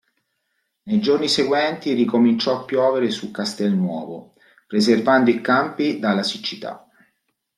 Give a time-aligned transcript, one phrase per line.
[0.81, 4.33] Nei giorni seguenti ricominciò a piovere su Castel Nuovo
[4.65, 6.89] preservando i campi dalla siccità.